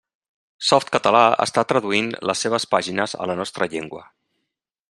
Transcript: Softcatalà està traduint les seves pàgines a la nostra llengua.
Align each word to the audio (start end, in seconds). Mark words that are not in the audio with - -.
Softcatalà 0.69 1.21
està 1.45 1.65
traduint 1.73 2.09
les 2.31 2.43
seves 2.47 2.67
pàgines 2.75 3.17
a 3.23 3.31
la 3.33 3.37
nostra 3.45 3.73
llengua. 3.75 4.07